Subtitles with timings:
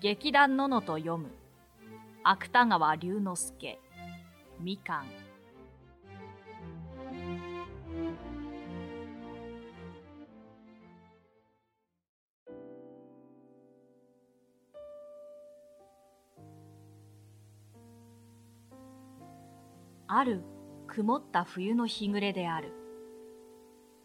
[0.00, 1.30] 劇団ののと読む。
[2.22, 3.80] 芥川龍之介。
[4.60, 5.06] みかん。
[20.06, 20.44] ある
[20.86, 22.72] 曇った冬の日暮れである。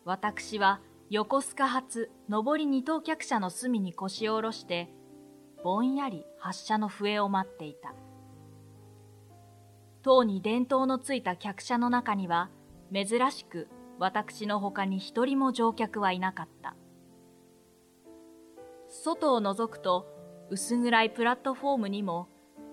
[0.05, 0.81] 私は
[1.11, 4.89] 横須賀発上り二等客車の隅に腰を下ろして
[5.63, 7.95] ぼんやり発車の笛を待っていた。
[10.01, 12.49] 塔に電灯のついた客車の中には、
[12.93, 16.75] 珍しく私の他に一人も乗客はいなかった。
[18.89, 20.05] 外を覗くと、
[20.49, 22.27] 薄暗いプラットフォームにも、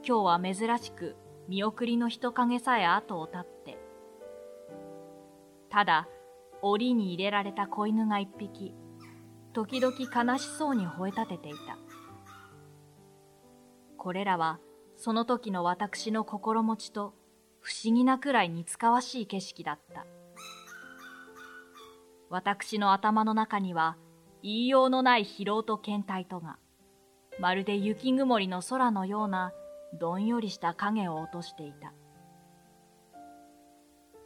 [0.04, 1.14] 今日は珍しく
[1.46, 3.78] 見送りの人影さえ後を絶って。
[5.70, 6.08] ただ、
[6.62, 8.74] 檻に入れられた子犬が一匹、
[9.52, 11.78] 時々悲しそうに吠え立てていた。
[14.00, 14.60] これらは
[14.96, 17.12] その時の私の心持ちと
[17.60, 20.06] 不思議なくらい似つかわしい景色だった。
[22.30, 23.98] 私の頭の中には
[24.42, 26.56] 言いようのない疲労と倦怠とが、
[27.40, 29.52] まるで雪曇りの空のような
[30.00, 31.92] どんよりした影を落としていた。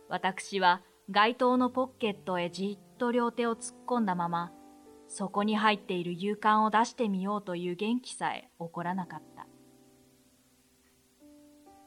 [0.09, 4.53] 私は街灯のポッケットへじっと両手を突っ込んだまま、
[5.09, 9.44] そこに入っている勇敢を出してみようという元気さえ起こらなかった。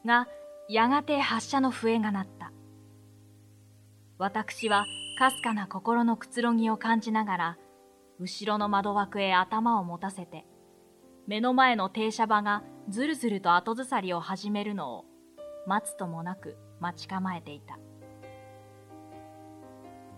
[0.04, 0.28] が、
[0.68, 2.52] やがて発射の笛が鳴った。
[4.18, 4.84] 私は
[5.18, 7.58] かすかな心のくつろぎを感じながら、
[8.18, 10.44] 後ろの窓枠へ頭を持たせて、
[11.26, 15.04] 目の前の停車場がずるずると後ずさりを始めるのを
[15.66, 17.78] 待つともなく待ち構えていた。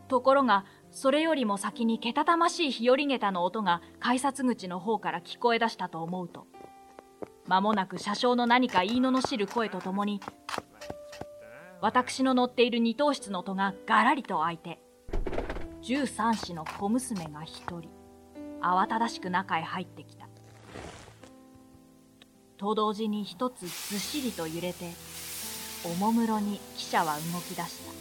[0.08, 6.46] ところが、それよりも先にけたたましい日和げたの音が改札口の方から聞こえ出したと思うと、
[7.50, 10.20] 間もなく車掌の何か言いののしる声とともに、
[11.80, 14.78] 私の乗っている二等室の戸ががらりと開いて、
[15.82, 17.90] 十三子の小娘が一人、
[18.62, 20.28] 慌ただしく中へ入ってきた。
[22.56, 24.92] と同時に一つずっしりと揺れて、
[25.84, 27.92] おもむろに汽車は動き出した。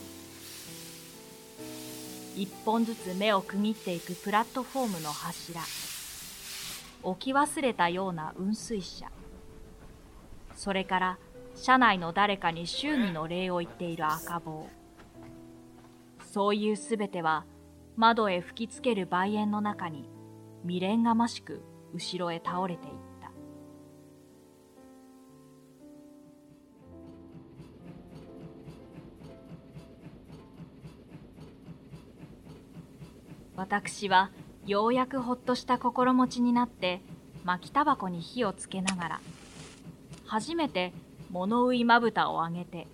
[2.37, 5.59] 一本ずつ目を区切っていくプラットフォームの柱。
[7.01, 9.09] 置き忘れたような雲水車。
[10.59, 11.17] それから
[11.55, 14.67] 車内の誰かに祝儀の礼を言っている赤棒
[16.33, 17.45] そういうすべては
[17.95, 20.09] 窓へ吹きつける梅園の中に
[20.63, 21.61] 未練がましく
[21.93, 23.31] 後ろへ倒れていった。
[33.55, 34.29] 私は
[34.65, 37.01] ようやくほっとした心持ちになって
[37.45, 39.21] 巻きタバコに火をつけながら
[40.29, 40.93] 初めて
[41.31, 42.85] 物憂いまぶたを上げて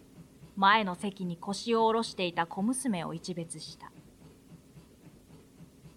[0.56, 3.92] 前の席に腰を下ろしていた小娘を一別した。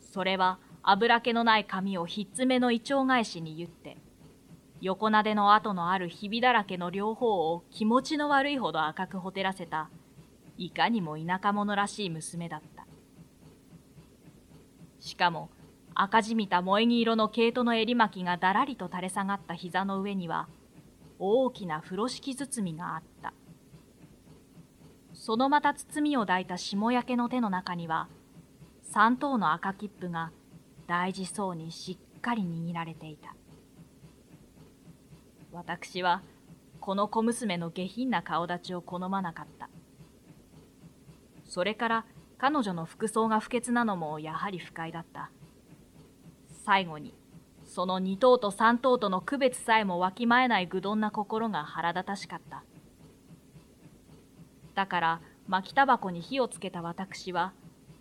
[0.00, 3.98] それは油気のない髪をひっつめの胃腸返しに言って
[4.81, 9.91] 横なでの跡のあるひびだらけの両方を気持ちの悪いほど赤くほてらせた
[10.56, 12.84] いかにも田舎者らしい娘だった。
[14.98, 15.50] しかも
[15.94, 20.48] 赤じみた萌え木色の毛糸の襟巻きがだらりと垂れ下がった膝の上には
[21.19, 23.33] 大きな風呂敷包みがあった。
[25.12, 28.09] そのまた包みを抱いた霜焼けの手の中には、
[28.83, 30.31] 三等の赤切符が
[30.87, 33.34] 大事そうにしっかり握られていた。
[35.53, 36.23] 私は、
[36.81, 39.69] この小娘の下品な顔立ちを好まなかった。
[41.45, 42.05] それから
[42.39, 45.31] 彼女の服装が不潔なのもやはり不快だった。
[46.65, 47.15] 最後に、
[47.78, 52.65] その二頭と三頭との区別さえもわきまえない愚鈍な心が腹立たしかった。
[54.75, 57.53] だから巻きタバコに火をつけた私は、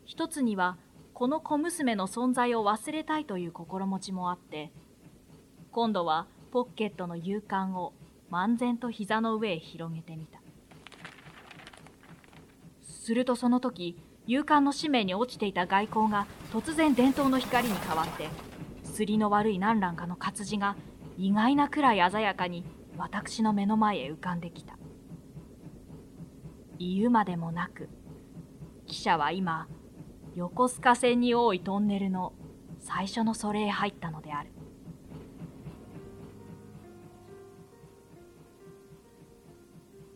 [0.03, 0.77] 一つには
[1.13, 4.71] この小娘の存在を忘れたいという心持ちもあって、
[5.71, 7.93] 今度はポッケットの勇敢を
[8.31, 10.39] 漫然と膝の上へ広げてみた。
[12.81, 13.95] するとその時、
[14.25, 18.27] 勇敢の使命に落ちていた外交が突然伝統の光に変わって
[18.97, 20.75] すりの悪い何覧かの活字が
[21.19, 22.65] 意外なくらい鮮やかに
[22.97, 24.75] 私の目の前へ浮かんできた。
[26.79, 27.89] 言うまでもなく
[28.87, 29.67] 汽車は今
[30.33, 32.33] 横須賀線に多いトンネルの
[32.79, 34.49] 最初のそれへ入ったのである。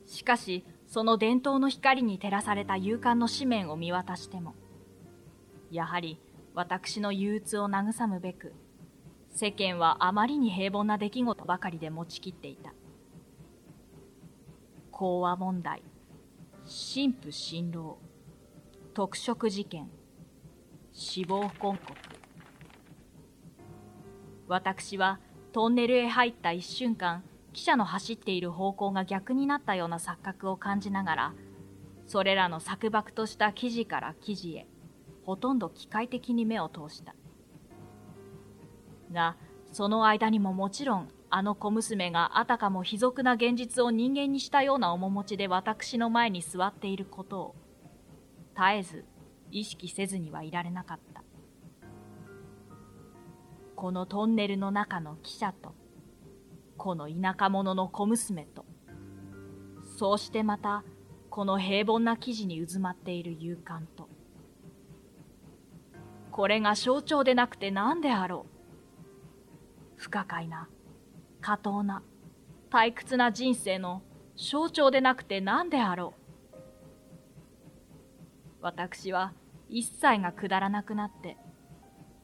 [0.08, 4.56] しかしその伝統の光に照らされた勇敢の紙面を見渡しても
[5.70, 6.20] やはり
[6.56, 8.54] 私の憂鬱を慰むべく
[9.34, 12.74] 世間はあまりに平凡な出来事ばかりで持ちきっていた。
[14.92, 15.82] 講和問題、
[16.66, 17.98] 神父新郎、
[18.94, 19.90] 特色事件、
[20.92, 21.94] 死亡婚告。
[24.48, 25.20] 私は
[25.54, 27.24] トンネルへ入った一瞬間、
[27.54, 31.34] 記者の走っている方向が逆になったような錯覚を感じながら、
[32.06, 34.68] それらの錯漠とした記事から記事へ、
[35.24, 37.16] ほとんど機械的に目を通した。
[39.12, 39.36] が、
[39.72, 47.56] その間にももちろん、あの小娘があたかも卑俗な現実を人間にしたような面持ちで私の前に座っていることを、
[48.56, 49.06] 絶えず
[49.52, 51.24] 意識せずにはいられなかった。
[53.76, 55.74] このトンネルの中の汽車と、
[56.78, 58.66] この田舎者の小娘と、
[59.98, 60.84] そうしてまた、
[61.30, 64.10] この平凡な生地に渦まっている勇敢と。
[66.32, 68.51] これが象徴でなくて何であろう。
[70.02, 70.68] 不可解な、
[71.42, 72.02] 過当な、
[72.72, 74.02] 退屈な人生の
[74.36, 76.16] 象徴でなくて何であろ
[76.52, 76.56] う。
[78.62, 79.32] 私は
[79.70, 81.38] 一切がくだらなくなって、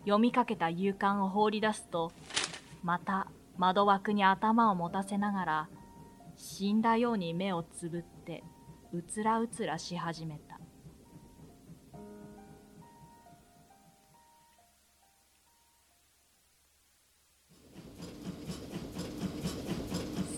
[0.05, 2.11] 読みかけた勇敢を放り出すと、
[2.81, 3.27] また
[3.57, 5.69] 窓枠に頭を持たせながら、
[6.35, 8.43] 死んだように目をつぶって、
[8.91, 10.46] うつらうつらし始めた。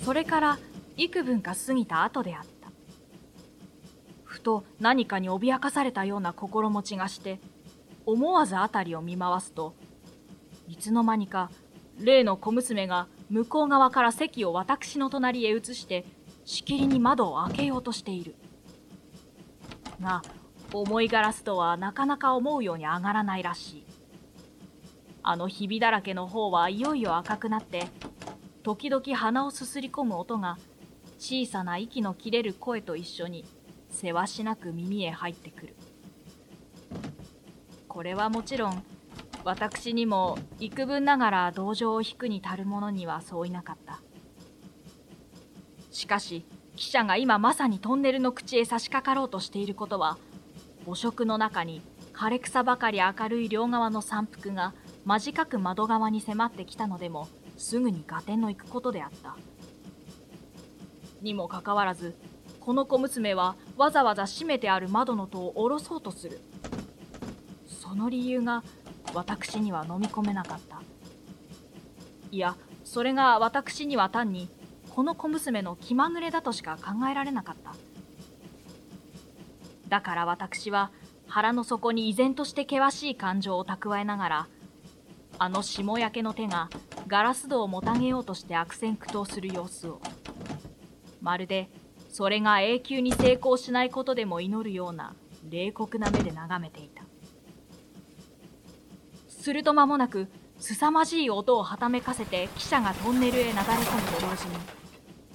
[0.10, 0.58] それから
[0.98, 2.72] 幾分か過ぎた後であった。
[4.24, 7.40] ふと何かに脅かされたような心持ちがして、
[8.08, 9.76] 思わず辺りを見回すと、
[10.68, 11.52] いつの間にか
[12.00, 16.06] 例の小娘が向こう側から席を私の隣へ移して、
[16.44, 18.34] しきりに窓を開けようとしている。
[20.02, 20.24] が、
[20.74, 23.86] 重いガラスとはなかなか思うように上がらないらしい。
[25.22, 27.86] あのひびだらけの方はいよいよ赤くなって、
[28.70, 30.60] 時々鼻をすすり込む音が
[31.18, 33.44] 小さな息の切れる声と一緒に
[33.90, 35.76] せわしなく耳へ入ってくる。
[37.88, 38.84] これはもちろん
[39.44, 44.02] 私にも幾分ながら同情を引くに足る者にはそういなかった。
[45.90, 46.46] しかし
[46.76, 50.20] 記者が今まさにトンネルの口へ差し掛かろうとしていることは
[50.86, 51.82] 汚職の中に
[52.14, 54.76] 枯れ草ばかり明るい両側の山腹が
[55.06, 57.28] 間近く窓側に迫ってきたのでも
[57.60, 59.36] すぐに合点の行くことであった。
[61.22, 62.16] にもかかわらず、
[62.60, 66.40] この小娘はわざわざ閉めてある窓の戸を下ろそうとする。
[67.68, 68.64] その理由が
[69.14, 70.82] 私には飲み込めなかった。
[72.32, 74.50] いや、それが私には単に
[74.90, 77.76] この小娘の気まぐれだとしか考えられなかった。
[79.90, 80.92] だから私は
[81.28, 84.48] 腹の底に依然として険しい感情を蓄えながら、
[85.42, 86.70] あの霜焼けの手が
[87.08, 90.02] ガラス戸をもたげようとして悪戦苦闘する様子を。
[91.22, 91.70] まるで
[92.10, 95.16] それが永久に成功しないことでも祈るような
[95.50, 97.04] 冷酷な目で眺めていた。
[99.30, 100.28] すると間もなく
[100.60, 104.58] 凄まじい音をはためかせて汽車がトンネルへなだれ込むと同時に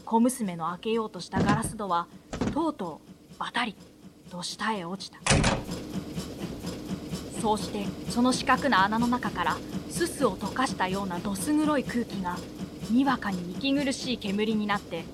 [0.04, 2.08] 小娘の開けようとしたガラス戸は
[2.52, 3.00] とうと
[3.34, 3.74] うバタリ
[4.30, 5.18] と下へ落ちた。
[7.44, 9.58] そうしてその四角な穴の中から
[9.90, 12.38] すすを溶かしたようなどす黒い空気が
[12.90, 15.04] にわかに息苦しい煙になって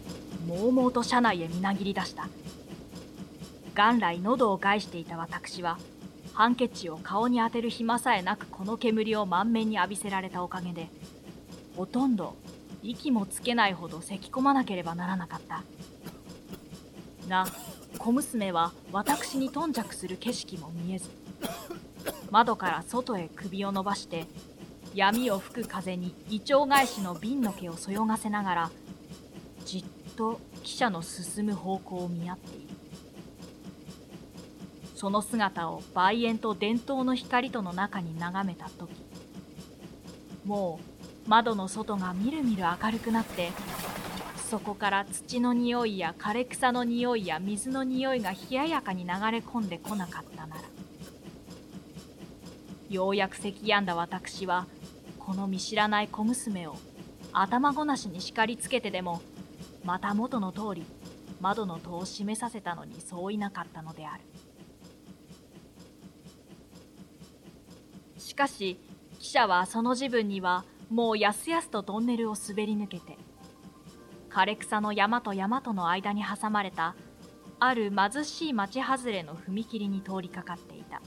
[0.46, 2.28] もうもうと車内へみなぎり出した。
[3.74, 5.76] 元来喉を害していた私は
[6.32, 10.88] ハンケチを顔に当てる暇さえなくこの煙を満面に浴びせられたおかげで
[11.74, 12.36] ほとんど
[12.84, 15.64] 息もつけないほど咳き込まなければならなかった。
[17.28, 17.46] が
[17.98, 21.10] 小娘は私に頓着する景色も見えず。
[22.30, 24.26] 窓から外へ首を伸ばして
[24.94, 28.70] 闇を吹く風に胃腸返しの瓶の毛をそよがせながら
[29.64, 29.84] じっ
[30.16, 32.70] と汽車の進む方向を見合っている。
[35.00, 38.90] その姿を梅園と伝統の光との中に眺めた時
[40.44, 40.78] も
[41.26, 43.50] う窓の外がみるみる明るくなって
[44.50, 50.62] そこから土の匂いや枯れ草の匂いや水の匂いが冷ややかに流れ込んでこなかったなら
[52.90, 54.66] ようやく咳き止んだ私は
[55.16, 56.74] この見知らない小娘を
[57.32, 59.22] 頭ごなしに叱りつけてでも
[59.84, 60.84] また元の通り
[61.40, 64.22] 窓の戸を閉めさせたのにそういなかったのである。
[68.18, 68.80] しかし
[69.20, 73.16] 記者はその自分にはもうやすやすとトンネルを滑り抜けて
[74.30, 76.96] 枯れ草の山と山との間に挟まれた
[77.60, 81.00] ある貧しい町外れの踏切に通りかかっていた。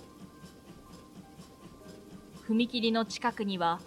[2.53, 3.79] 踏切の近くには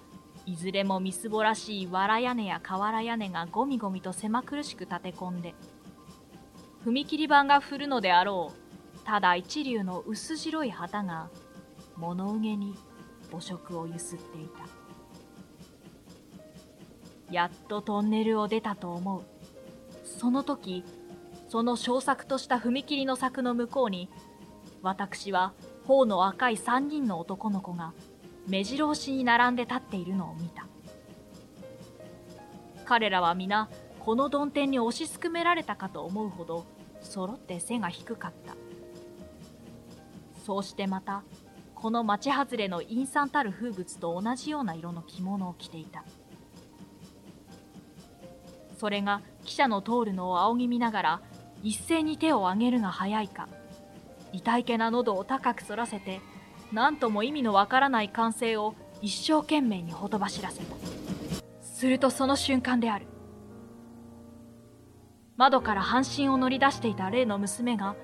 [0.44, 5.54] いずれもみすぼらしい藁屋根や瓦屋根がゴミゴミと狭苦しく立て込んで
[6.84, 11.30] 踏切板が振るのであろうただ一流の薄白い旗が
[11.96, 12.74] 物憂げに
[13.30, 14.66] 母色をゆすっていた。
[17.32, 19.22] やっとトンネルを出たと思う。
[20.04, 20.84] その時
[21.48, 24.10] その小作とした踏切の柵の向こうに
[24.82, 25.52] 私は
[25.86, 27.94] 頬の赤い三人の男の子が
[28.46, 30.66] 目白押しに並んで立っているのを見た。
[32.84, 36.64] 彼らは皆この曇天に押しすくめられたかと思うほど
[37.00, 38.54] 揃って背が低かった。
[40.44, 41.24] そうしてまた
[41.74, 46.04] この町外れの陰惨たる風物と同じような色の着物を着ていた。
[48.78, 51.20] それが汽車の通るのを仰ぎ見ながら
[51.62, 53.48] 一斉に手を上げるが早いか
[54.32, 56.20] 痛いけな喉を高く反らせて
[56.72, 60.76] 何とも意味のわからない歓声を一生懸命にほとばしらせた。
[61.60, 63.06] するとその瞬間である。
[65.36, 67.94] 窓から半身を乗り出していた例の娘が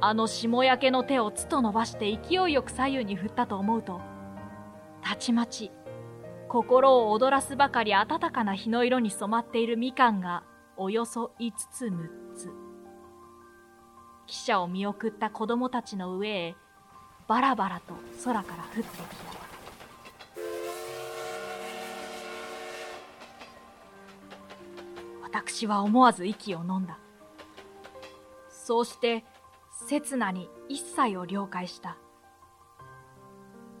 [0.00, 4.00] あの霜焼けの手をつと伸ばして勢いよく左右に振ったと思うと
[5.02, 5.70] たちまち
[6.48, 10.44] 心を躍らすばかり暖かな日の色に染まっているみかんが
[10.76, 12.48] およそ5つ6つ。
[14.26, 16.56] 汽車を見送った子供たちの上へ
[17.26, 19.34] バラバラと空から降ってきた。
[25.22, 26.98] 私は思わず息を飲んだ。
[28.48, 29.24] そうして
[29.88, 31.96] 刹那に一切を了解した。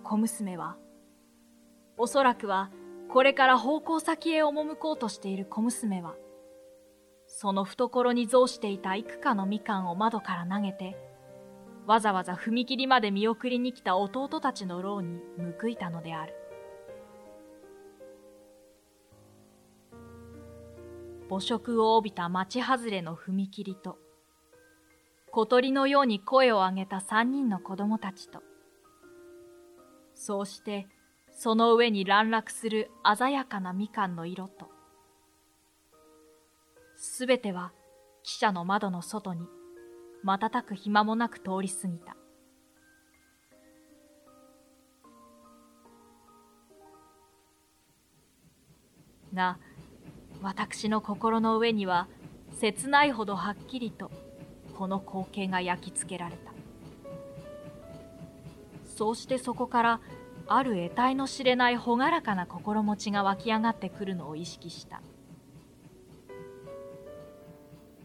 [0.02, 0.76] 小娘は
[1.96, 2.70] おそらくは
[3.08, 6.14] これから方向先へ赴こうとしている小娘は
[7.26, 10.96] その懐に蔵していた幾かのみかんを窓から投げて
[11.86, 15.20] わざわざ踏切まで見送りに来た弟たちの牢に
[15.60, 16.34] 報いたのである。
[21.28, 23.98] 母色を帯びた町外れの踏切と
[25.30, 28.42] 小鳥のように声を上げた三人の子供たちと
[30.14, 30.86] そうして
[31.32, 34.70] その上に乱落する鮮やかなみかんの色と
[36.96, 37.72] すべては
[38.24, 39.48] 汽車の窓の外に
[40.24, 42.16] 瞬く暇もなく通り過ぎた。
[49.34, 49.58] が
[50.40, 52.08] 私の心の上には
[52.52, 54.10] 切ないほどはっきりと
[54.78, 56.52] この光景が焼き付けられた。
[58.86, 60.00] そうしてそこから
[60.46, 65.02] ある得体の知れない朗らかな心持ちが湧き上がってくるのを意識した。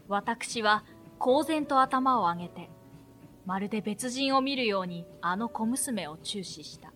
[0.08, 0.82] 私は
[1.20, 2.70] 公然と頭を上げて
[3.44, 6.92] まるで別人を見るようにあの小娘を注視した。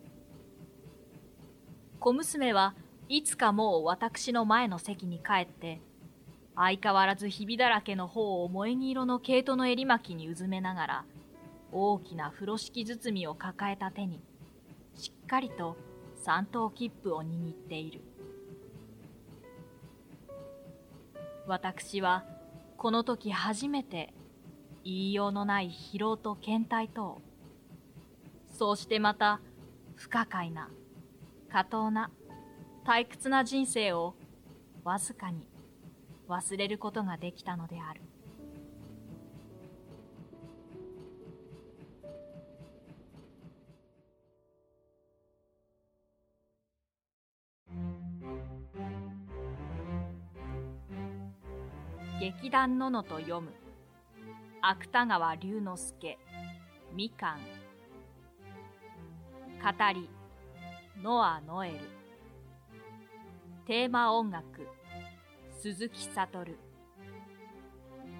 [2.00, 2.74] 小娘は
[3.10, 5.80] いつかもう私の前の席に帰って
[6.56, 11.04] 相変わらずひびだらけの方を萌木色の毛糸の襟巻きにうずめながら
[11.70, 14.22] 大きな風呂敷包みを抱えた手に
[14.96, 15.76] しっかりと
[16.16, 18.00] 三等切符を握っている。
[21.46, 22.24] 私は
[22.76, 24.12] この時初めて
[24.84, 27.22] 言いようのない疲労と倦怠と
[28.50, 29.40] そうしてまた
[29.96, 30.68] 不可解な
[31.50, 32.10] 過当な
[32.86, 34.14] 退屈な人生を
[34.84, 35.48] わずかに
[36.28, 38.02] 忘れることができたのである。
[52.44, 53.54] 劇団ののと読む。
[54.60, 56.18] 芥川龍之介。
[56.92, 57.38] みかん。
[57.38, 57.42] 語
[59.94, 60.10] り。
[61.02, 61.78] ノア・ノエル。
[63.66, 64.68] テーマ音楽。
[65.52, 66.54] 鈴木悟。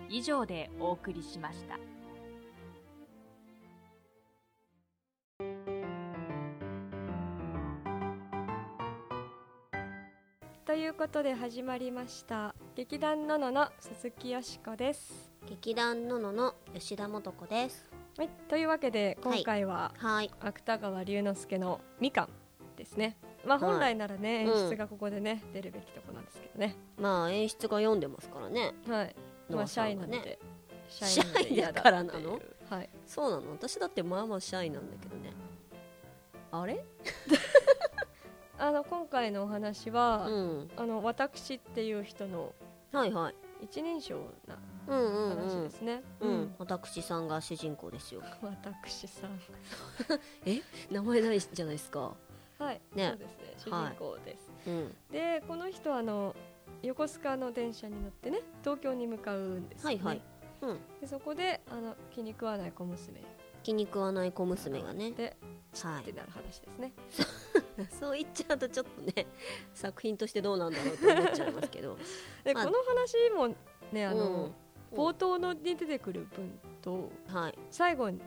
[0.09, 1.79] 以上でお送りしました。
[10.95, 12.55] いうことで始まりました。
[12.77, 15.29] 劇団ののの鈴木よしこです。
[15.49, 17.91] 劇団ののの吉田素子です。
[18.17, 20.31] はいというわけで今回は、はい。
[20.39, 22.29] 芥川龍之介のみかん
[22.77, 23.17] ですね。
[23.45, 26.77] まあはい本来ならね、うん演出がここでね出るべきとこなんですけどね。
[26.97, 28.73] まあ演出が読んでますからね。
[28.87, 29.17] はい。
[29.51, 30.39] まあシャイなので、
[30.89, 32.39] シシャイだからなの？
[32.71, 32.89] はい。
[33.05, 33.51] そうなの？
[33.51, 35.33] 私だってまあまあシャイなんだけどね。
[36.53, 36.85] あれ？
[38.59, 40.71] あの今回のお話は、うん。
[40.77, 42.53] あの私っていう人の
[42.93, 43.35] はいはい。
[43.61, 48.23] 一人称なうんうんう話んですね、うん、私さんが主人公ですよ。
[48.43, 49.41] 私さん
[50.93, 52.15] 名前ないじゃないですか。
[52.59, 53.09] はい、ね。
[53.09, 53.55] そうですね。
[53.57, 54.97] 主人公です、うん。
[55.11, 56.37] でこの人はあの
[56.83, 60.23] 横須賀の電車に乗ってね東京に向かうんですよ、ね、はいはい。
[60.61, 60.79] うん。
[61.01, 63.21] でそこであの気に食わない小娘
[63.65, 65.11] 気に食わない小娘がね。
[65.11, 65.37] で
[65.83, 66.03] はい。
[66.03, 66.93] ってなる話ですね、
[67.99, 69.27] そう言っちゃうとちょっとね
[69.73, 71.95] 作品としてどうなんだろうと思っちゃいますけど。
[71.95, 72.45] まあ。
[72.45, 73.57] でこの話も
[73.91, 74.55] ねあの、うん。
[74.97, 77.59] 冒頭のに出てくる文とはい。
[77.71, 78.21] 最後に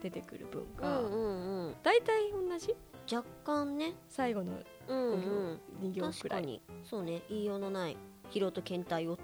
[0.00, 1.76] 出てくる文がうんうんうん。
[1.82, 2.74] 大体同じ？
[3.12, 3.94] 若干ね。
[4.08, 4.52] 最後の
[4.88, 5.60] うんうん。
[5.82, 6.62] 2行くい、確からに。
[6.84, 7.22] そうね。
[7.28, 7.96] 言いようのない
[8.30, 9.16] 疲労と検体をっ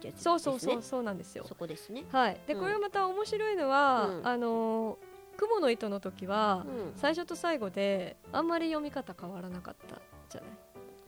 [0.00, 0.22] てやつですね。
[0.22, 1.44] そうそうそうそうなんですよ。
[1.46, 2.04] そこですね。
[2.10, 2.40] はい。
[2.46, 2.60] でうん。
[2.60, 4.26] これまた面白いのは、うん。
[4.26, 4.98] あの
[5.36, 6.92] 雲の糸の時は、うん。
[6.96, 10.42] 最初と最後であんまり読み方変わらなかったじゃ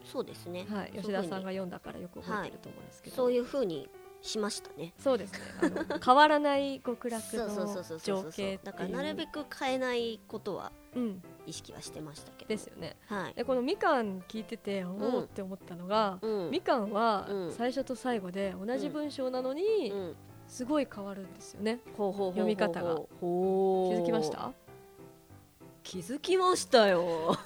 [0.05, 0.67] そうですね。
[0.71, 3.89] ない、はい、吉田さんが読んだからよく覚えてると思うんですけど、そういう風に
[4.23, 4.95] しましたね。
[4.99, 5.39] そうですね。
[5.61, 12.49] あの変わらない極楽の情景だからなるべく変えないことはうん、意識はしてましたけど。
[12.49, 12.97] ですよね。
[13.07, 13.35] はい。
[13.35, 16.51] でこのみかん聞いてておおって思ったのが、うん。
[16.51, 17.53] みかんはうん。
[17.53, 20.17] 最初と最後で同じ文章なのにうん
[20.49, 22.97] すごい変わるんですよね、ほうほうほうほう読み方が。
[23.21, 23.97] ほう。
[23.97, 24.53] 気づきました？
[25.83, 27.37] 気づきましたよ。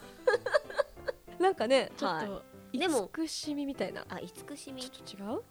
[1.39, 2.27] なんかねちょっはい。
[2.27, 2.43] と
[2.79, 4.05] でも慈しみみたいな。
[4.09, 4.83] あ慈しみ？
[4.83, 5.43] ちょっと違う？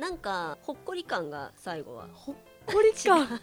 [0.00, 2.08] なんかほっこり感が最後は。
[2.12, 2.34] ほっ
[2.66, 3.26] こり感？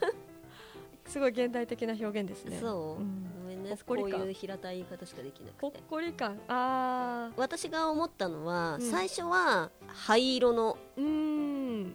[1.07, 2.60] すごい現代的な表現ですね。
[2.60, 3.31] そう、ん。
[3.43, 3.69] ごめんね。
[3.69, 6.39] ほっこういう平たい言い方しかできなほっくてこり感。
[6.48, 8.81] あ私が思ったのは、うん。
[8.81, 11.34] 最初は灰色のーうーん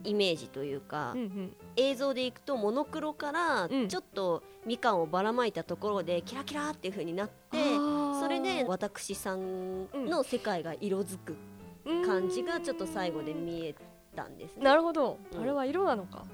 [0.04, 1.56] イメージというか、うんうん。
[1.76, 3.88] 映像でいくとモノクロからうん。
[3.88, 8.20] ちょっとみかんをばらまいたところでキラキラっていう風になってあー。
[8.20, 11.36] それで私さんの世界が色づく
[12.06, 13.74] 感じがちょっと最後で見え
[14.14, 14.64] たんですね。
[14.64, 15.40] なるほど、うん。
[15.40, 16.24] あれは色なのか。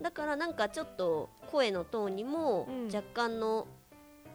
[0.00, 2.86] だからなんかちょっと声のトーンにもうん。
[2.86, 3.66] 若干の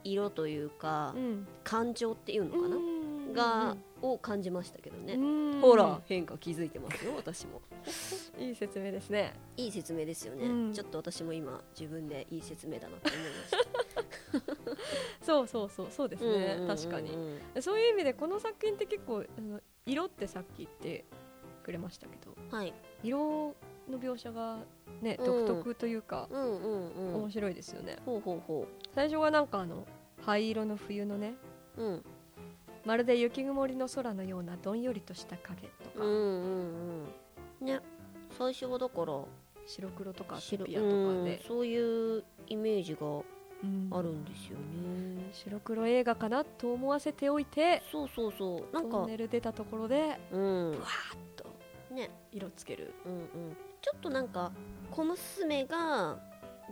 [0.04, 1.48] 色というか、ん。
[1.64, 3.34] 感情っていうのかな、うん。
[3.34, 5.62] がを感じましたけどね、うん。
[5.62, 7.62] ほら変化気づいてますよ私も。
[8.40, 9.34] いい説明ですね。
[9.58, 10.74] いい説明ですよね、うん。
[10.74, 14.80] ちょっと私も今自分でいい説明だなと思いました。
[15.26, 16.68] そうそうそうそうですね、うんうんうんうん。
[16.68, 17.12] 確かに。
[17.62, 21.06] そういう意味でこの作品って結構あの色ってさっき言って
[21.64, 22.74] くれましたけどはい。
[23.04, 23.56] 色
[23.90, 24.60] の描写が
[25.02, 25.26] ねうん。
[25.26, 27.16] 独特というか、うんうんうん。
[27.16, 27.98] 面白いですよね。
[28.06, 29.86] ほうほうほ最初はなんかあの
[30.22, 31.36] 灰色の冬のね
[31.78, 32.06] ううん
[32.90, 37.06] まるで雪曇りの空のようなどんよりとした影とか、うんうん
[37.62, 37.68] うん。
[37.68, 37.80] ね。
[38.36, 39.14] 最初はだから
[39.68, 43.22] 白黒とかセ白ピアとかうんで、そういうイメージがう
[43.68, 43.90] ん。
[43.92, 48.74] あるんですよね、白黒映画かなと思わせておいてそうそうそう。
[48.74, 50.72] なんかトンネル出たところでうん。
[50.72, 51.46] ブワーッと
[51.94, 52.10] ね。
[52.32, 52.96] 色つける。
[53.06, 53.58] うんうん。
[53.84, 54.52] ちょっとなんか
[54.90, 56.18] 小娘が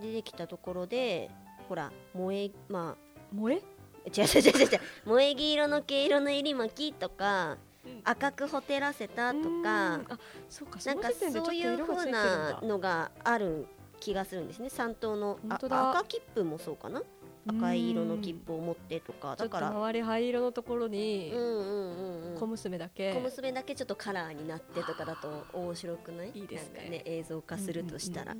[0.02, 1.30] 出てきたところで
[1.68, 2.96] ほら萌えま
[3.32, 3.62] 萌え？
[3.62, 3.77] あ
[4.08, 4.80] 違う違う違う違う。
[5.04, 9.62] 萌え木色の毛色の襟巻きとかうん赤くほてらせたとうん。
[9.62, 10.18] かあ
[10.48, 13.66] そうかそなんかそういう色がついてるん風なだのがある
[14.00, 14.70] 気がするんですね。
[14.70, 17.02] 三等の赤切符もそうかな？
[17.48, 19.34] 赤い色の切符を持ってとか。
[19.34, 22.38] だから周り灰色のところにうんうんうんうん。
[22.38, 26.30] 小娘だけ、小娘だけちょっとカラーになってとかだと面白くない？
[26.34, 26.88] いいですね。
[26.90, 28.36] ね映像化するとしたら、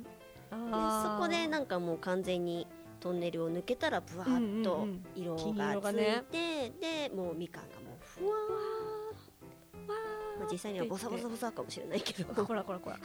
[0.51, 2.67] そこでなんかもう完全に
[2.99, 5.05] トンネルを抜けたらブワーッとうんうんうん。
[5.15, 6.69] 色金がついて、
[7.09, 9.95] でもうみかんがもうふわー、わ
[10.39, 12.31] まあ、実際にはボサボサボサかもしれないけど。
[12.33, 12.97] ーこらこらこら。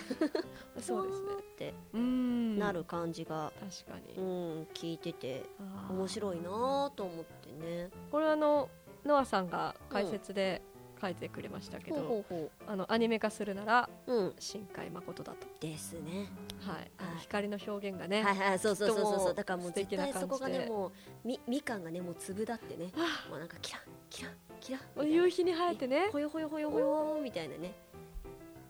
[0.81, 1.29] そうですね。
[1.39, 2.59] ってうん。
[2.59, 4.27] なる感じが、確かうに、
[4.61, 5.45] ん、聞いてて
[5.91, 7.91] 面白いなぁと思ってね。
[8.11, 8.69] これあの
[9.05, 10.63] ノアさんが解説で
[11.05, 14.35] 書いてくれましたけど、ほうほうほあのアニメ化するならううん。
[14.39, 15.47] 新海誠だと。
[15.61, 16.31] ですね。
[16.61, 17.19] はい、あのはい。
[17.21, 18.59] 光の表現がね、はいはい。
[18.59, 19.21] そうそうそうそう。
[19.21, 20.93] そううだからもう絶対そこがねもう
[21.25, 26.09] みみかんがねもう粒だってねあもうなんかキラッキラッキラ夕日に生えてね。
[26.11, 27.75] ほよほよほよほよみたいなね。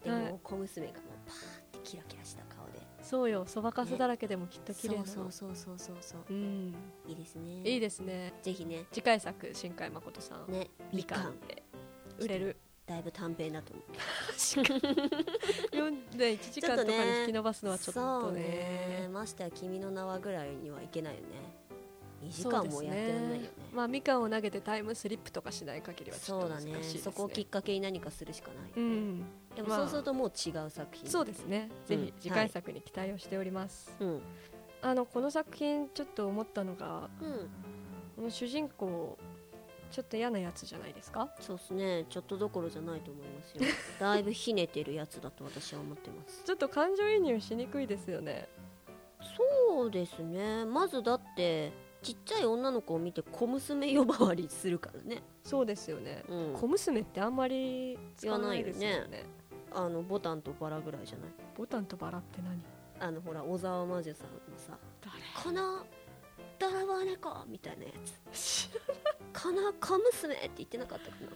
[0.02, 0.22] ではい。
[0.32, 1.38] も小娘がもうパーっ
[1.72, 2.80] てキラキラした顔で。
[3.02, 3.44] そうよ。
[3.46, 5.00] そばかすだらけでもきっと綺麗な。
[5.00, 6.20] のそうそうそうそうそうそう。
[6.30, 6.74] うん。
[7.06, 7.62] いいですね。
[7.62, 8.32] いいですね。
[8.42, 8.86] ぜひね。
[8.92, 10.70] 次回作新海誠さん、ね。
[10.92, 11.38] みかん。
[11.40, 11.63] で
[12.18, 12.56] 売れる。
[12.86, 13.84] だいぶ短編だと思う。
[15.72, 18.40] 4で1時間とかに引き伸ばすのはちょっとね。
[18.42, 19.08] ね。
[19.10, 21.26] ましてや君の名はぐらいにはいけないよね。
[22.22, 23.50] 2時間もやってらんないよね。
[23.72, 27.00] まあみかんを投げてタイムスリップとかしない限りはちょっと難しいですね。
[27.00, 29.24] そこをきっかけに何かするしかない、うん。
[29.56, 31.08] でもまあそうするともう違う作品。
[31.08, 31.70] そうですね。
[31.86, 32.04] ぜうん。
[32.06, 34.20] ひ次回作に期待をしております、うん。
[34.82, 37.50] あのこの作品ちょっと思ったのがうん。
[38.16, 39.18] この主人公
[39.90, 41.28] ちょっと嫌なやつじゃないですか？
[41.40, 42.04] そうですね。
[42.08, 43.62] ちょっとどころじゃないと思いますよ。
[44.00, 46.42] だいぶひねてるやつだと私は思ってます。
[46.44, 48.48] ちょっと感情移入しにくいですよね。
[49.36, 50.64] そうですね。
[50.64, 59.24] まずだってちっちゃい女の子を見て小娘呼ばわりするからね、そうですよね、うん、小娘ってあんまり使わないですよね。
[59.72, 61.30] 言わあのボタンとバラぐらいじゃない？
[61.56, 62.62] ボタンとバラって何？
[63.00, 65.86] あのほら小沢魔女さんのさ誰「この
[66.70, 67.90] 泥棒猫」みたいなや
[68.32, 68.68] つ
[69.32, 71.28] 「この小娘」って言ってなかったかな。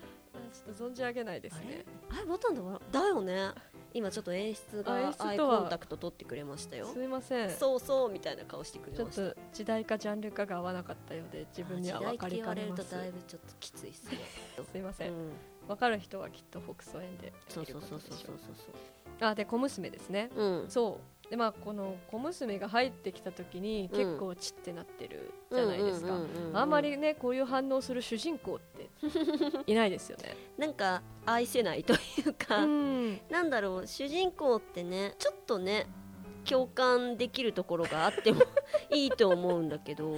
[0.52, 1.84] ちょっと存じ上げないですね。
[2.10, 3.52] あれボタンとバラだよね。
[3.94, 6.86] 今ちょっと演出がアイコンタクト取ってくれましたよ。
[6.86, 7.50] すいません。
[7.50, 9.34] そうそうみたいな顔してくちょっれました。
[9.34, 12.84] と時代かジャンルかが合わなかったようで自分には分かりかねます。
[12.84, 14.18] 時代って言われるとだいぶちょっときついっすね、
[14.72, 15.28] すいませうん。
[15.30, 15.32] ん、
[15.66, 18.74] 分かる人はきっと北総園でそうそうそうそうそうそう
[19.20, 20.30] あで小娘ですね。
[20.34, 20.70] そううん。
[20.70, 23.98] そうでまあこの小娘が入ってきた時にうん。
[23.98, 26.18] 結構チってなってるじゃないですか。
[26.54, 28.88] あんまりねこういう反応する主人公って
[29.70, 30.36] いないですよね。
[30.56, 33.20] なんか愛せないというか、うん。
[33.30, 35.86] なんだろう主人公ってねちょっとね
[36.48, 38.40] 共感できるところがあっても
[38.90, 40.14] いいと思うんだけど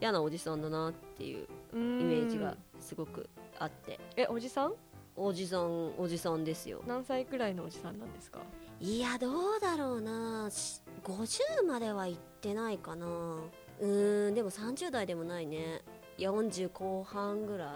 [0.00, 3.98] 嫌なおじさんだなっていうイイメージがすごくあって。
[4.16, 4.74] えおじさん？
[5.16, 6.82] おじさんおじさんですよ。
[6.86, 8.40] 何歳くらいのおじさんなんですか？
[8.80, 10.48] いやどうだろうな。
[10.50, 13.06] し50までは行ってないかな。
[13.06, 15.82] うーんでも30代でもないね。
[16.18, 17.74] 40後半ぐら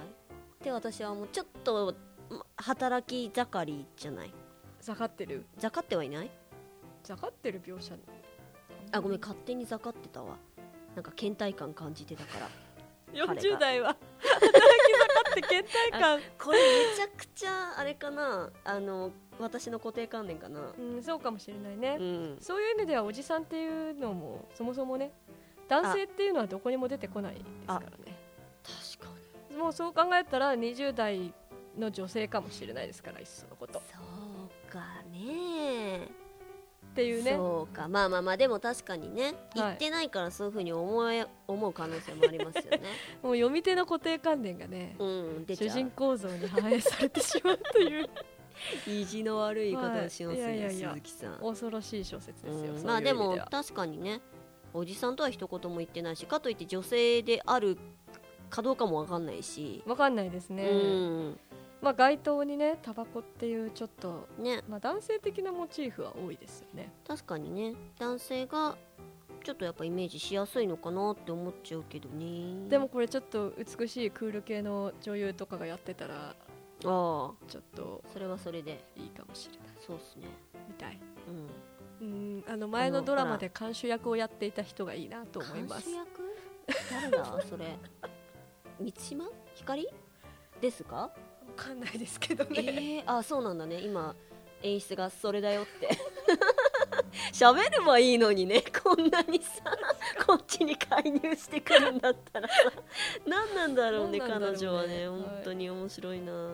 [0.61, 0.65] い。
[0.65, 1.95] で私はもうちょっと
[2.31, 4.33] ま働き盛りじゃない。
[4.81, 5.45] ざかってる？
[5.59, 6.31] ざかってはいない？
[7.03, 7.95] ざかってる描写？
[8.93, 10.37] あごめん勝手にざかってたわ。
[10.95, 12.49] なんか倦怠感感じてたから。
[13.13, 13.35] 彼が。
[13.35, 13.97] 40代は。
[14.23, 16.21] 働き盛って倦怠感。
[16.39, 17.52] これめちゃくちゃ
[17.83, 18.51] あれかな？
[18.65, 20.61] あの私の固定観念かな？
[20.79, 22.37] うんそうかもしれないね、うん。
[22.41, 25.11] そういう意味ではおじさんっていうのもそもそもね
[25.69, 28.17] 男性っていうのはどこにも出てこないですからね。
[28.97, 29.13] 確か
[29.51, 29.57] に。
[29.57, 31.35] もうそう考えたら20代
[31.77, 33.75] の女性かもしれないですからいっそのこと。
[33.75, 33.99] そ
[34.69, 36.09] うかね
[36.93, 37.33] っていうね。
[37.33, 37.89] そうか。
[37.89, 39.35] まあまあまあでも確かにね。
[39.55, 42.81] 言ってないからそういうふうに思え思う可能性もありますよね。
[43.23, 48.09] もう読み手の固定観念がねうん主人公像に反映されてしまうという。
[48.87, 50.59] 意地の悪い言い方をしますね、はい。
[50.59, 51.39] いやいや鈴木さん。
[51.39, 52.85] 恐ろしい小説ですよ、うん。
[52.85, 54.21] まあでも確かにね
[54.75, 57.79] おじさんとは一言も言ってないしかといって女性である
[58.51, 61.41] かどうかもわかんないし、わかんないですね、うん
[61.83, 64.63] まあ街頭にねタバコっていうちょっとね。
[64.69, 66.93] まあ男性的なモチーフは多いですよね。
[67.07, 67.75] 確かにね。
[67.99, 68.77] 男性が
[69.43, 72.69] ちょっとやっぱイメージしやすいのかなって思っちゃうけどね。
[72.69, 76.85] でもこれちょっと美しいクール系の女優とかがやってたらああ。
[76.85, 78.85] ちょっとそれはそれで。
[78.97, 79.67] いいかもしれない。
[79.85, 80.29] そうっすね。
[80.69, 80.99] みたい。
[82.01, 82.07] うん。
[82.07, 85.91] うんあの前のドラマで監修役をやっていた人がいいなと思います。
[85.91, 87.11] 監修役？
[87.11, 87.43] 誰だ？
[87.49, 87.77] それ。
[88.79, 89.25] 満島？
[89.55, 89.89] ひかり
[90.61, 91.11] ですか？
[91.57, 93.81] わかんないですけどえね、ー、あそうなんだね。
[93.81, 94.15] 今
[94.63, 95.89] 演出がそれだよって。
[97.33, 98.63] 喋ればいいのにね。
[98.83, 99.63] こんなにさ
[100.27, 102.49] こっちに介入してくるんだったら。
[102.49, 102.55] さ
[103.27, 104.21] 何なんだろうねね。
[104.27, 105.09] 彼女はね。
[105.09, 106.49] はい本当に面白いな、あ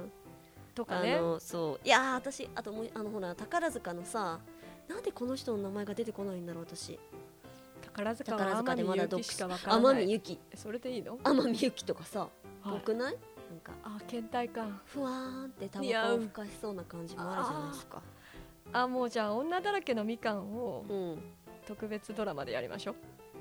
[0.75, 1.17] とかね。
[1.17, 1.87] のそう。
[1.87, 4.41] いやー私あともうあのほら宝塚のさ
[4.89, 6.99] なんでこの人の名前が出てこないんだろう私。
[7.83, 10.03] 宝塚はまだ祐希しかわから天ない。
[10.05, 10.39] 海祐希。
[10.55, 12.21] それでいいの、天海祐希とかさ
[12.63, 12.75] はい。
[12.75, 13.17] よくない？
[13.51, 14.81] なんかあ倦怠感。
[14.85, 18.03] ふわーんってタバコをふかしそうな感じもあるじゃないですか。
[18.73, 21.23] あもうじゃあ女だらけのみかんをうん。
[21.67, 22.93] 特別ドラマでやりましょ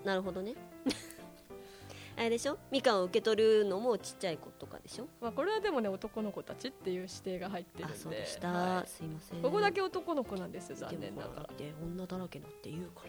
[0.03, 0.05] う。
[0.05, 0.53] なるほどね。
[2.17, 2.57] あれでしょ？
[2.71, 5.07] みかんを受け取るのもちっちゃい子とかでしょ？
[5.21, 7.93] まあこれはでもね男の子たちっていう指定が入ってるんで。
[7.93, 8.87] あそうでした、はい。
[8.87, 9.41] すいません。
[9.41, 13.07] ここだけ男の子なんですよ残念ならって女だらけだって言うから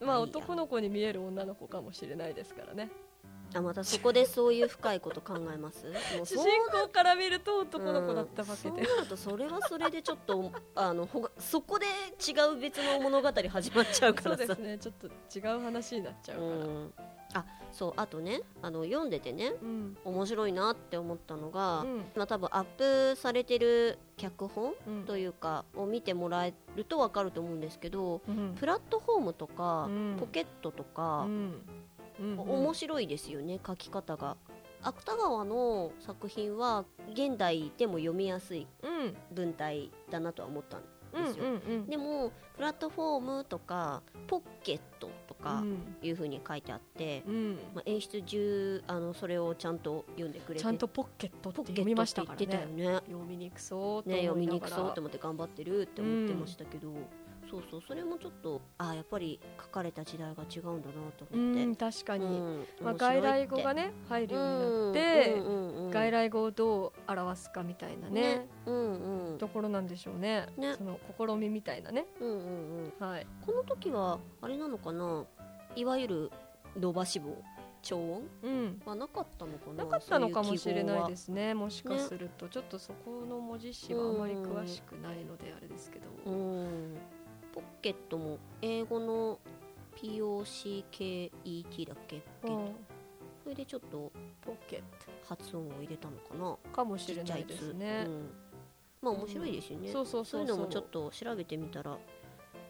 [0.00, 0.06] ら。
[0.06, 0.28] まあいいや。
[0.28, 2.90] 男の子に見える女の子かもしれないですからね
[3.54, 5.84] あまたそこでそういう深いこと考えます？
[6.24, 8.80] 主人公から見ると男の子だったわけで。
[8.80, 14.78] うんそうなるとそれはそれでちょっとあのほがそこで違う別の物語始まっちゃうかそうですね。
[14.78, 16.50] ちょっと違う話になっちゃうから。
[16.50, 16.94] うん。
[17.32, 19.96] あそうあとねあの読んでてねうん。
[20.04, 21.98] 面白いなって思ったのが、うん。
[22.16, 25.04] まあ、多分アップされてる脚本うん。
[25.04, 28.54] というかを見てもらえると分かると思うんですけどうん。
[28.58, 30.16] プラットフォームとか、うん。
[30.18, 31.26] ポケットとか
[32.20, 32.38] う、んうん。
[32.38, 34.36] 面白いですよね書き方が。
[34.82, 39.16] 芥川の作品は現代でも読みやすいうん。
[39.32, 40.80] 文体だなとは思ったん
[41.12, 45.78] うんですよ、うんうんでもプラットフォームとかポッケットとかうん。
[46.02, 47.58] いう風に書いてあって、うん。
[47.74, 53.00] まあ、演出中あのそれをちゃんと読んでくれてちゃんとポッケットってポッケ読みましたからね。
[53.06, 54.20] 読みにくそうとね。
[54.20, 56.92] 読みにくそうって思って頑張ってるって思ってましたけど、
[57.50, 64.50] そうそうそれもちょっとあやっぱり書かれた時代が違うんだなとう思って、ん確かに、うんまあ、外来語がね入るように
[64.84, 70.46] なって、うんうんうんうん外来語をどう表すかみたいなねねうんうんところなんでしょうね。
[70.56, 70.76] ね。
[70.76, 72.06] その試みみたいなね。
[72.20, 73.06] うんうんうん。
[73.08, 73.26] はい。
[73.44, 75.24] この時はあれなのかな？
[75.74, 76.30] いわゆる
[76.78, 77.36] 伸ばし棒？
[77.82, 78.22] 超音？
[78.44, 78.82] うん。
[78.86, 79.84] はなかったのかな？
[79.84, 81.54] なかったのかもしれないすですね。
[81.54, 86.96] もしかすると、ちょっとそこの文字詞はあまり詳しくないのであれですけど、うん
[87.60, 89.38] ポッケットも英語の
[89.96, 92.72] POCKET だっけポッケッ
[93.42, 94.82] それでちょっとポケッ
[95.28, 96.40] 発音を入れたのかな？
[96.40, 98.04] トかもしれないいでつすね。
[98.06, 98.30] う、ん、
[99.02, 100.40] まあ面白いですよね、そうそうそうそう。
[100.42, 101.98] いうのもちょっと調べてみたら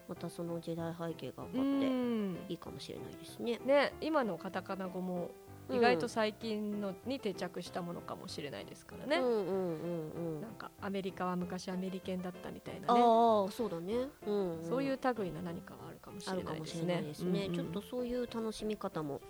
[0.08, 2.36] またその時代背景がう分かってん。
[2.48, 5.30] いいかもしれないですね、ね今のカタカナ語もうん
[5.72, 10.40] 意外と最近のに定着したものかもしれないですからね、うんうんうんうん。
[10.40, 13.00] なんかアメリカは昔アメリケンだったみたいあなね。
[13.00, 13.04] あ
[13.50, 13.94] そうだね、
[14.26, 14.64] うんうん。
[14.64, 17.00] そういう類の何かはあるかもしあれなないですね。
[17.00, 17.54] いですね、うんうん。
[17.54, 19.20] ちょっとそういう楽しみ方も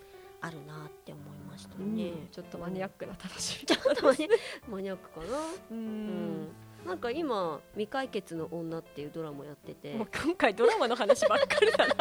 [0.41, 1.95] あるなって思いましたうん。
[1.95, 3.95] ね、ちょっとマニアックな楽しみちょっ
[4.69, 5.25] マニアックかな？
[5.25, 5.29] う
[5.71, 6.47] うんん。
[6.85, 9.93] なんか今「未解決の女」っていうドラマやってて。
[9.93, 11.93] もう今回ドラマの話ばっかりだな、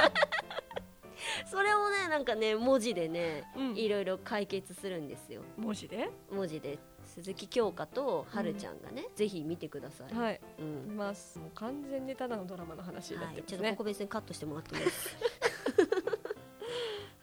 [1.47, 3.77] それをねなんかね文字でねうん。
[3.77, 5.43] いろいろ解決するんですよ。
[5.57, 6.11] 文字で？
[6.31, 6.79] 文字で。
[7.05, 10.41] 鈴木京香とはるちゃんがね、ぜひ見てください、はい。
[10.61, 10.89] うん。
[10.91, 13.59] 見ますもう完全にただのドラマの話になっはい、てますね。
[13.59, 15.17] ちょっとここ別にカットしてもらってもいいです。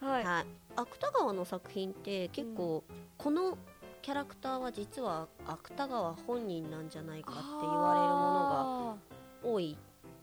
[0.00, 2.84] はい、はい、芥川の作品って結構、
[3.16, 3.56] この
[4.02, 8.98] キャラクターは実は芥川本人なんじゃないかって言われるもの
[9.42, 9.76] が多い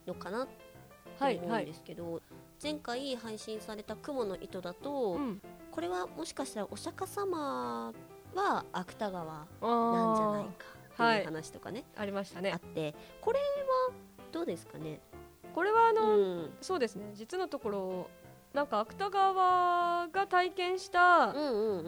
[0.07, 0.53] のかなって
[1.19, 2.21] はい思うんですけど、
[2.61, 5.41] 前回配信された「雲の糸」だと、うん。
[5.71, 7.91] これはもしかしたらお釈迦様
[8.33, 12.01] は芥川なんじゃないあかっていう話とかね、ー。
[12.01, 12.53] ありましたあね。
[12.55, 13.43] ってこれは
[14.31, 15.01] どうですかね？
[15.53, 16.53] これはあうの、ん。
[16.61, 17.11] そうですね。
[17.13, 18.09] 実のところ
[18.53, 21.35] なんか芥川が体験した、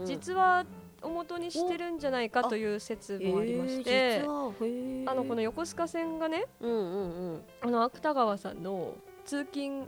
[0.04, 0.66] 実話
[1.02, 7.44] を元にしてるんじゃないかという説もありまして、あのこの横須賀線がねうんうんうん。
[7.62, 9.88] あの芥川さんの通勤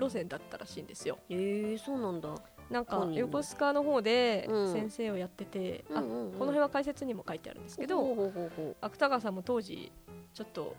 [0.00, 1.18] 路線だったらしいんですよ。
[1.28, 2.34] えー、そうなんだ。
[2.70, 4.72] なんか横須賀の方でうん。
[4.72, 6.32] 先生をやってて、あうんうんうん。
[6.32, 9.92] この辺は解説にも書いてあるんですけど、ほうほうほうほ芥川さんも当時
[10.32, 10.76] ちょっと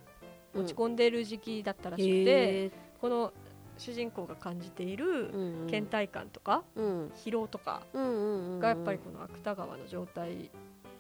[0.54, 3.34] う落ち込んでいる時期だったらしくて、へーこの
[3.78, 5.68] 主人公が感じているうんうん。
[5.68, 7.08] 倦怠感とかうん。
[7.10, 8.60] 疲労とかうんうんうんうん。
[8.60, 10.50] がやっぱりこの芥川の状態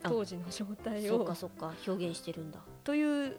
[0.03, 1.73] あ当時の状態そっをかそっか。
[1.87, 2.59] 表現してるんだ。
[2.83, 3.37] という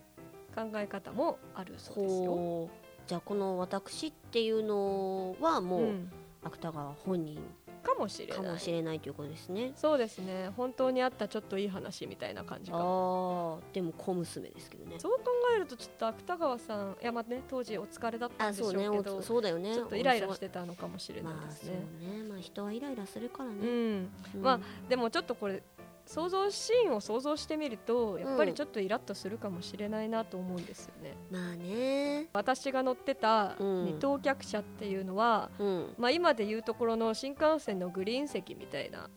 [0.54, 2.70] 考え方もあるそうですよ。
[3.06, 6.12] じゃあこの私っていうのはもううん。
[6.44, 7.38] 芥川本人
[7.84, 8.98] かもしれかもないしれない。
[9.00, 10.50] ということですねそうですね。
[10.56, 12.82] 本当にあったちょっといい話みたいな感じあか。
[12.82, 14.96] もーでも小娘ですけどね。
[14.98, 17.42] そう考えるとちょっと芥川さんいやまあね。
[17.48, 19.72] 当時お疲れだったんでしょうけどおそうだよね。
[19.72, 21.72] ちょっとイライラしてたのかもしれないですね。
[22.00, 22.22] ね。
[22.28, 24.42] まあ人はイライラするからね、うん、うん。
[24.42, 25.62] まあでもちょっとこれ
[26.06, 31.16] 想像シーンを想像してみるとやっぱりちょっとイラッとするかもしれないなと思うんですよね。
[31.30, 32.28] まあね。
[32.32, 33.84] 私が乗ってたうん。
[33.84, 35.94] 二等客車っていうのは、うん。
[35.98, 39.08] まあ今でいうところの新幹線のグリーン席みたいな、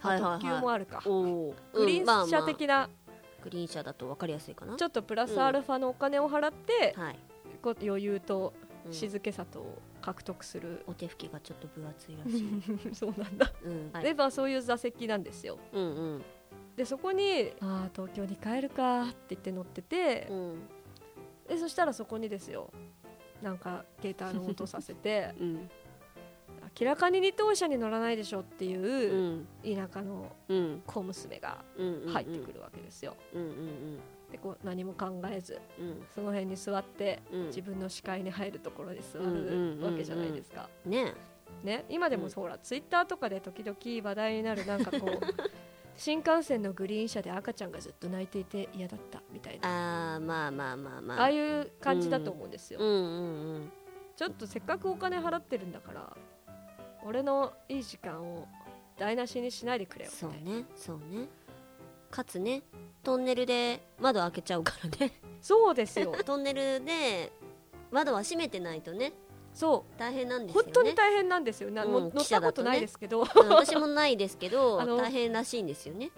[0.00, 0.40] はいはいはい。
[0.40, 1.54] 特急もあるか、おー。
[1.74, 2.06] グリうん。
[2.06, 2.90] まあまあーン車的な
[3.42, 4.76] グリーン車だと分かりやすいかな。
[4.76, 7.18] ちょっとプラスアルファのお金を払って、はい、
[7.62, 8.52] こう余裕と
[8.86, 8.92] うん。
[8.92, 12.38] 静けさと獲得する、お手拭きがちょっと分厚いらし
[12.90, 13.90] い、 そうなんだ、うん。
[13.92, 15.58] はいでまあそういう座席なんですよ。
[15.72, 16.24] うんうん。
[16.76, 20.58] でそこに「ああ東京に帰るか」って言って乗っててう、ん。
[21.48, 22.70] でそしたらそこにですよ
[23.42, 25.70] なんか携帯の音させて うん。
[26.80, 29.48] 明らかに二等車に乗らないでしょっていううん。
[29.62, 30.82] 田舎のうん。
[30.86, 33.16] 小娘がうん入ってくるわけですよ。
[33.34, 34.00] うんうん
[34.32, 36.02] でこう何も考えずうん。
[36.14, 37.46] その辺に座ってうん。
[37.46, 40.68] 自分の視界に入るところに座るわけじゃないですか。
[40.84, 41.14] ね。
[41.62, 43.76] ね、今でもほら、ツイッターとかで時々
[44.08, 45.20] 話題になるなんかこう
[45.94, 50.14] 新幹線のグリーン車で赤ちゃんがずっと泣いていて嫌だったみたいな。
[50.14, 51.20] あーまあまあまあまあ。
[51.20, 52.80] ああいう感じだと思うんですよ。
[52.80, 52.86] うん。
[52.86, 53.72] うんうん
[54.16, 56.16] ちょっとせっかくお金払ってるんだから
[57.04, 58.46] 俺のいい時間を
[58.96, 61.28] 台無しにしないでくれよそうねそうね
[62.12, 62.62] かつね
[63.02, 65.12] トンネルで窓開けちゃうからね。
[65.40, 66.14] そうですよ。
[66.24, 67.32] トンネルで
[67.90, 69.12] 窓は閉めてないとね。
[69.52, 70.64] そ大変なんでうすよね。
[70.64, 76.10] 本当に大変なんですよ、なうんも乗ったことないですけど、うん私もないですけど 大変らしいんですよね。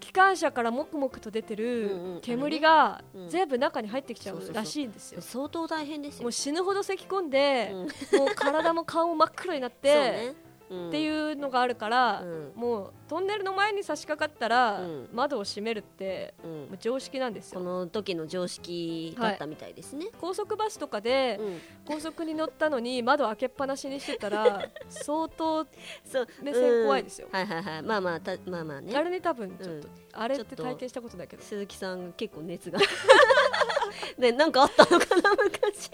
[0.00, 3.28] 機関車からもくもくと出てる煙がうん。
[3.28, 5.20] 全部中に入ってきちゃそうらしいんですよ。
[5.20, 6.22] 相当大変ですよ。
[6.22, 8.18] もう死ぬほど咳込んで、うん。
[8.20, 10.34] もう体も顔も真っ黒になって、
[10.88, 12.52] っていうのがあるから、うん。
[12.54, 15.08] もうトンネルの前に差し掛かったら、うん。
[15.12, 16.32] 窓を閉めるって
[16.78, 21.60] 常識なんですこよの時の常識だったみたいですね、高速バスとかで、うん。
[21.84, 25.66] 高速に乗ったのに窓開けっぱなしにしてたら 相当
[26.04, 26.28] そう。
[26.42, 27.28] 目線怖いですよ。
[27.28, 27.82] うんはいはいはい。
[27.82, 28.96] まあまあたまあまあね。
[28.96, 31.42] あれに多分ちょっと、うんあれってと体験したことだけど。
[31.42, 32.78] 鈴木さん結構熱が。
[34.18, 35.90] ねなんかあったのかな昔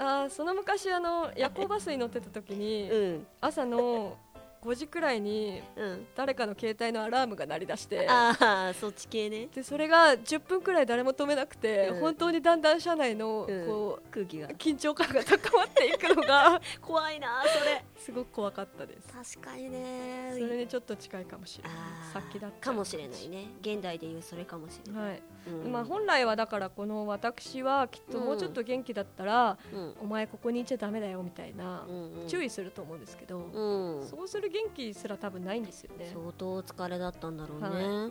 [0.00, 3.26] あーその昔あの夜行バスに乗ってた時に、うん。
[3.40, 4.16] 朝の
[4.62, 6.06] 5時くらいにうん。
[6.16, 9.48] 誰かの携帯のアラームが鳴り出してああそっち系ね。
[9.54, 12.00] でそれが10分くらい誰も止めなくて、うん。
[12.00, 13.66] 本当にだんだん車内のうん。
[13.66, 14.48] こ空気が。
[14.48, 17.84] う緊張感が高まっていくのが 怖いなそれ。
[17.98, 19.36] すごく怖かったです。
[19.38, 20.32] 確かにね。
[20.32, 21.72] それにちょっと近いかもしれない。
[22.12, 22.70] さっきだった。
[22.70, 23.48] かもしれないね。
[23.60, 25.72] 現代でいうそれかもしれない、はいうん。
[25.72, 29.94] まあ、本来はだからこの私はきっともうちょっと元気だったら、うん。
[30.02, 32.28] お前ここにいちゃダメだよみたいなうんうん。
[32.28, 34.06] 注意すると思うんですけど、うん。
[34.06, 36.10] そうする元気すら多分ないんですよね。
[36.12, 38.10] 相当お疲れだったんだろうね、は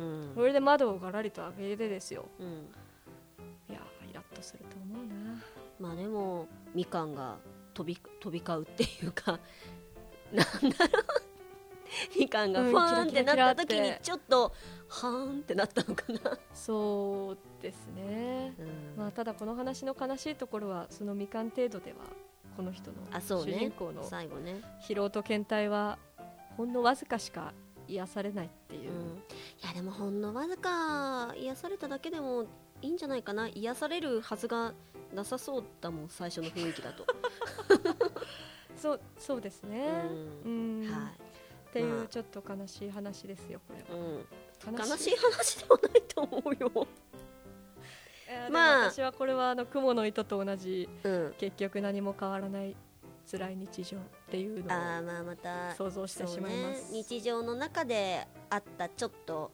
[0.00, 0.32] うん。
[0.34, 2.26] それで窓をガラリと開けてですよ。
[2.38, 2.46] うん。
[2.46, 5.42] いやーイラッとすると思うな。
[5.80, 7.36] まあでもみかんが
[7.74, 9.40] 飛び飛び交うっていうか
[10.32, 11.33] なんだろう
[12.18, 14.52] みかんがうんファーンってなった時にちょっと
[14.88, 18.54] はーんってなったのかな、そうですね。
[18.58, 18.94] うん。
[18.96, 21.98] まあただこの話の悲しいところはそのみかん程度では
[22.56, 25.98] この人の主人公の最後ね、疲労と倦怠は
[26.56, 27.52] ほんのわずかしか
[27.88, 28.90] 癒されないっていう。
[28.90, 32.46] う、ん、いやでもほんのわずか癒されただけでも
[32.80, 33.48] いいんじゃないかな。
[33.48, 34.74] 癒されるはずが
[35.12, 37.06] なさそうだもん最初の雰囲気だと、
[38.76, 39.86] そうそうですね。
[40.44, 40.82] ううん。
[40.82, 41.12] んは
[41.74, 45.16] っていまあうちょっと悲しい話ですよこれい、うん、は悲しい？
[45.16, 46.86] 話ではないと思うよ、
[48.28, 48.90] えーまあ。
[48.90, 52.76] 私はこれはあの雲の糸と同じうん、結局何も変わらない
[53.30, 59.50] 辛い日常っていうのをあーまあまた想像してしまいます、ね、日常の中であったちょっと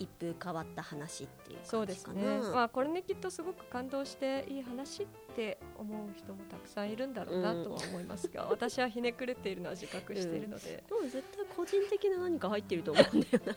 [0.00, 13.54] 一風変わった話っていうそうですね、まあ、これにきっとすごく感動していい話って思う人もたくさんいるんだろうなとは思いますが、私はひねくれているのは自覚しているので、でも絶対個人的な何か入ってると思うんだよな、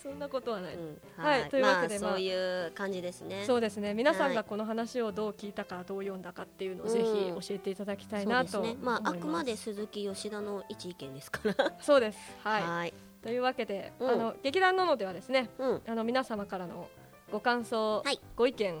[0.00, 0.98] そんなことはない、うん。
[1.16, 1.48] はい。
[1.48, 3.44] というわけでまあまあ、そういう感じですね。
[3.44, 3.94] そうですね。
[3.94, 4.34] 皆さんはい。
[4.36, 6.92] がこの話をどう聞いたかどう読んだかっていうのをうん。
[6.92, 8.76] ぜひ教えていただきたいなとね。
[8.80, 11.74] まああくまで鈴木吉田の一意見ですから。
[11.80, 12.18] そうです。
[12.44, 14.10] はい、はいというわけで、うん。
[14.10, 15.82] あの劇団ののではですねうん。
[15.88, 16.88] あの皆様からの
[17.32, 18.20] ご感想、はい。
[18.36, 18.74] ご意見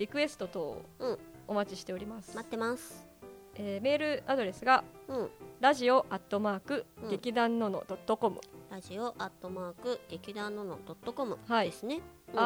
[0.00, 1.18] リクエスト等うん。
[1.46, 3.06] お待ちしております、待ってます。
[3.54, 5.30] えーメールアドレスがうん。
[5.60, 8.40] ラジオアットマークうん劇団ののドットコム。
[8.70, 11.70] ラジオアットマーク劇団ののドットコムはい。
[11.70, 12.38] ですね、RADIO うん。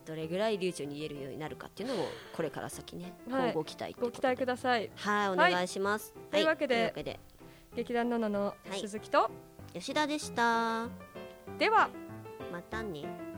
[0.07, 3.51] どれぐらい流暢に言えるようになるかっていうのをこれから先ね、はい。
[3.51, 4.89] 今後期待ご期待くだださい。
[4.95, 7.19] はいお願いします、というわけでけで。
[7.75, 8.81] 劇団のののはい。
[8.81, 9.31] 鈴木と
[9.75, 10.89] 吉田でした。
[11.59, 11.91] では
[12.53, 13.36] またね。